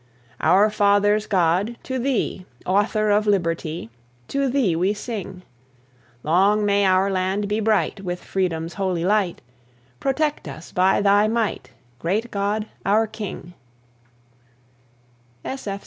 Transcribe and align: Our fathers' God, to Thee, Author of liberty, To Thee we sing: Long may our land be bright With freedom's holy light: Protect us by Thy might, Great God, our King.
Our 0.39 0.71
fathers' 0.71 1.27
God, 1.27 1.77
to 1.83 1.99
Thee, 1.99 2.47
Author 2.65 3.11
of 3.11 3.27
liberty, 3.27 3.91
To 4.29 4.49
Thee 4.49 4.75
we 4.75 4.95
sing: 4.95 5.43
Long 6.23 6.65
may 6.65 6.87
our 6.87 7.11
land 7.11 7.47
be 7.47 7.59
bright 7.59 7.99
With 8.01 8.23
freedom's 8.23 8.73
holy 8.73 9.05
light: 9.05 9.41
Protect 9.99 10.47
us 10.47 10.71
by 10.71 11.01
Thy 11.01 11.27
might, 11.27 11.69
Great 11.99 12.31
God, 12.31 12.65
our 12.83 13.05
King. 13.05 13.53